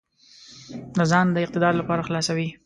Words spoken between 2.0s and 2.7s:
خلاصوي.